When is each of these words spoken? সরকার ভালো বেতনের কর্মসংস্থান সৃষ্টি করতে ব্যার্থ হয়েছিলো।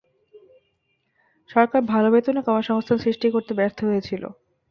সরকার 1.49 1.81
ভালো 1.93 2.07
বেতনের 2.13 2.45
কর্মসংস্থান 2.47 2.97
সৃষ্টি 3.05 3.27
করতে 3.35 3.51
ব্যার্থ 3.55 3.79
হয়েছিলো। 3.87 4.27